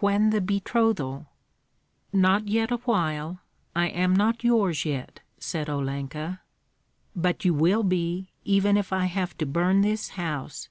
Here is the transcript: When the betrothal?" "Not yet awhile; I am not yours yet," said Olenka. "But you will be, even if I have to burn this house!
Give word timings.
When 0.00 0.30
the 0.30 0.40
betrothal?" 0.40 1.26
"Not 2.10 2.48
yet 2.48 2.70
awhile; 2.70 3.40
I 3.76 3.88
am 3.88 4.16
not 4.16 4.42
yours 4.42 4.86
yet," 4.86 5.20
said 5.38 5.68
Olenka. 5.68 6.40
"But 7.14 7.44
you 7.44 7.52
will 7.52 7.82
be, 7.82 8.30
even 8.44 8.78
if 8.78 8.94
I 8.94 9.04
have 9.04 9.36
to 9.36 9.44
burn 9.44 9.82
this 9.82 10.08
house! 10.16 10.70